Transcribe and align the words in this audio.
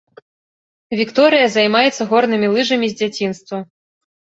Вікторыя 1.01 1.45
займаецца 1.57 2.03
горнымі 2.17 2.47
лыжамі 2.59 2.87
з 2.97 3.01
дзяцінства. 3.01 3.67